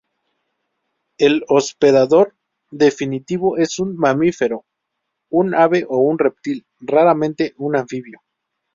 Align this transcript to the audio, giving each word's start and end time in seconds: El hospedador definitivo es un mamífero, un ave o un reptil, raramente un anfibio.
El 1.19 1.43
hospedador 1.47 2.33
definitivo 2.71 3.57
es 3.59 3.77
un 3.77 3.95
mamífero, 3.97 4.65
un 5.29 5.53
ave 5.53 5.85
o 5.87 5.99
un 5.99 6.17
reptil, 6.17 6.65
raramente 6.79 7.53
un 7.59 7.75
anfibio. 7.75 8.19